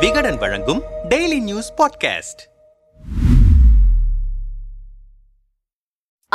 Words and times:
விகடன் 0.00 0.36
வழங்கும் 0.36 0.82
daily 1.08 1.40
news 1.40 1.72
podcast 1.76 2.42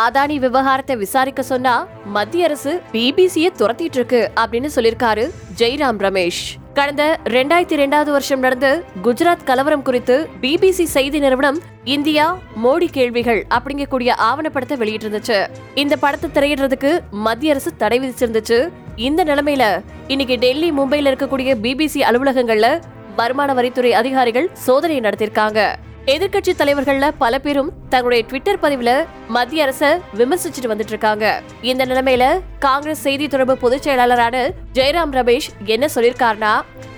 Adani 0.01 0.39
விவகாரத்தை 0.39 0.95
விசாரிக்க 0.95 1.43
சொன்னா 1.43 1.87
மத்திய 2.05 2.43
அரசு 2.43 2.81
பிபிசிய 2.91 3.49
துரத்திட்டு 3.57 3.81
இருக்கு 3.81 4.31
அப்படின்னு 4.35 4.69
சொல்லிருக்காரு 4.75 5.29
ஜெய்ராம் 5.57 5.97
ரமேஷ். 5.97 6.57
கடந்த 6.73 7.19
ரெண்டாயிரத்தி 7.23 7.77
ரெண்டாவது 7.83 8.11
வருஷம் 8.11 8.39
நடந்த 8.39 8.83
குஜராத் 9.03 9.43
கலவரம் 9.43 9.81
குறித்து 9.81 10.29
பிபிசி 10.41 10.83
செய்தி 10.83 11.19
நிறுவனம் 11.19 11.59
இந்தியா 11.83 12.39
மோடி 12.63 12.89
கேள்விகள் 12.91 13.45
அப்படிங்கக்கூடிய 13.49 14.13
ஆவணப்படத்தை 14.31 14.77
வெளியிட்டிருந்துச்சு. 14.77 15.49
இந்த 15.75 15.97
படத்தை 15.97 16.29
திரையிடுறதுக்கு 16.29 16.99
மத்திய 17.11 17.51
அரசு 17.51 17.75
தடை 17.75 17.99
விதிச்சிருந்துச்சு. 17.99 18.69
இந்த 18.95 19.23
நிலைமையில 19.23 19.83
இன்னைக்கு 20.07 20.35
டெல்லி 20.35 20.71
மும்பையில 20.71 21.11
இருக்கக்கூடிய 21.11 21.55
பிபிசி 21.55 21.99
அலுவலகங்கள்ல 21.99 22.81
வருமான 23.15 23.53
வரித்துறை 23.53 23.91
அதிகாரிகள் 23.91 24.49
சோதனை 24.53 24.99
நடத்திருக்காங்க. 24.99 25.61
எதிர்க்கட்சி 26.05 26.53
தலைவர்கள்ல 26.57 27.11
பல 27.17 27.39
பேரும் 27.39 27.71
தங்களுடைய 27.89 28.25
ட்விட்டர் 28.27 28.59
பதிவுல 28.59 28.91
மத்திய 29.27 29.63
அரச 29.63 30.01
விமர்சிச்சுட்டு 30.17 30.69
வந்துட்டு 30.71 30.93
இருக்காங்க 30.95 31.25
இந்த 31.61 31.85
நிலைமையில 31.85 32.39
காங்கிரஸ் 32.59 33.01
செய்தி 33.01 33.27
தொடர்பு 33.27 33.57
பொதுச் 33.57 33.87
செயலாளரான 33.87 34.53
ஜெயராம் 34.73 35.13
ரமேஷ் 35.17 35.49
என்ன 35.65 35.87
சொல்லியிருக்காருன்னா 35.95 36.53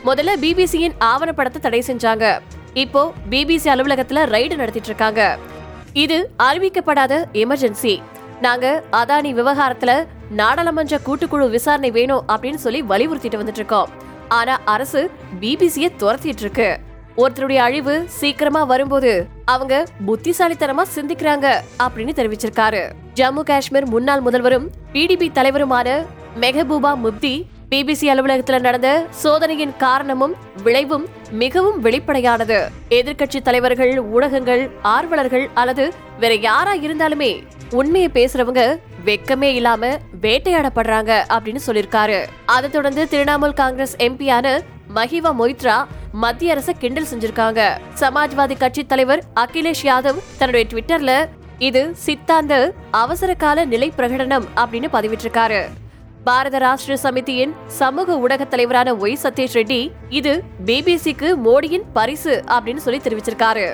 முதல்ல 0.05 0.35
பிபிசியின் 0.41 0.95
ஆவணப்படத்தை 0.99 1.59
தடை 1.59 1.83
செஞ்சாங்க. 1.87 2.39
இப்போ 2.73 3.13
பிபிசி 3.29 3.69
அலுவலகத்துல 3.73 4.23
ரைடு 4.35 4.55
நடத்திட்டு 4.55 4.89
இருக்காங்க 4.91 5.37
இது 5.93 6.17
அறிவிக்கப்படாத 6.43 7.13
எமர்ஜென்சி. 7.33 8.01
நாங்க 8.41 8.83
அதானி 8.91 9.31
விவகாரத்துல 9.39 9.91
நாடாளுமன்ற 10.29 10.99
கூட்டுக்குழு 11.05 11.49
விசாரணை 11.49 11.91
வேணும் 11.91 12.23
அப்படின்னு 12.27 12.61
சொல்லி 12.65 12.81
வலியுறுத்திட்டு 12.83 13.41
வந்துட்டு 13.41 13.61
இருக்கோம் 13.61 13.89
ஆனா 14.37 14.53
அரசு 14.73 15.01
பிபிசிய 15.41 15.87
துரத்திட்டு 16.01 16.43
இருக்கு 16.45 16.69
ஒருத்தருடைய 17.17 17.59
அழிவு 17.67 17.95
சீக்கிரமா 18.19 18.61
வரும்போது 18.63 19.11
அவங்க 19.45 19.73
புத்திசாலித்தனமா 20.07 20.83
சிந்திக்கிறாங்க 20.95 21.47
அப்படின்னு 21.83 22.13
தெரிவிச்சிருக்காரு. 22.19 22.81
ஜம்மு 23.15 23.41
காஷ்மீர் 23.49 23.87
முன்னாள் 23.93 24.23
முதல்வரும் 24.27 24.67
பிடிபி 24.93 25.27
தலைவருமான 25.31 25.89
மெஹபூபா 26.41 26.91
முப்தி 27.03 27.33
பிபிசி 27.71 28.07
அலுவலகத்துல 28.13 28.57
நடந்த 28.59 28.89
சோதனையின் 29.23 29.75
காரணமும் 29.77 30.33
விளைவும் 30.63 31.05
மிகவும் 31.41 31.79
வெளிப்படையானது. 31.81 32.59
எதிர்க்கட்சி 32.89 33.41
தலைவர்கள் 33.41 33.93
ஊடகங்கள் 34.15 34.63
ஆர்வலர்கள் 34.95 35.45
அல்லது 35.53 35.85
வேற 36.19 36.33
யாரா 36.47 36.73
இருந்தாலுமே 36.87 37.31
உண்மையை 37.71 38.09
பேசுறவங்க 38.13 38.63
வெக்கமே 39.05 39.49
இல்லாம 39.59 39.85
வேட்டையாடப்படுறாங்க 40.23 41.11
அப்படின்னு 41.35 41.61
சொல்லியிருக்காரு. 41.67 42.19
அதை 42.55 42.69
தொடர்ந்து 42.69 43.03
திரிணாமுல் 43.11 43.59
காங்கிரஸ் 43.61 43.95
எம்பியான 44.07 44.47
மஹிவா 44.95 45.31
மொய்த்ரா 45.41 45.77
மத்திய 46.23 46.53
அரசை 46.53 46.73
கிண்டல் 46.79 47.11
செஞ்சிருக்காங்க. 47.11 47.61
சமாஜ்வாதி 47.99 48.57
கட்சி 48.57 48.83
தலைவர் 48.85 49.23
அகிலேஷ் 49.43 49.85
யாதவ் 49.89 50.19
தன்னுடைய 50.37 50.65
ட்விட்டர்ல 50.71 51.13
இது 51.69 51.81
சித்தாந்த 52.05 52.53
அவசர 53.03 53.33
கால 53.33 53.65
நிலை 53.65 53.87
பிரகடனம் 53.97 54.45
அப்படின்னு 54.55 54.89
பதிவிட்டிருக்காரு. 54.95 55.61
பாரத 56.27 56.57
ராஷ்டிரிய 56.63 56.97
சமிதியின் 57.03 57.53
சமூக 57.79 58.17
ஊடக 58.25 58.43
தலைவரான 58.45 58.89
ஒய் 58.95 59.21
சதீஷ் 59.23 59.55
ரெட்டி 59.59 59.79
இது 60.19 60.33
பிபிசிக்கு 60.65 61.29
மோடியின் 61.47 61.87
பரிசு 61.93 62.43
அப்படின்னு 62.55 62.83
சொல்லி 62.85 62.99
தெரிவிச்சிருக்காரு. 63.03 63.67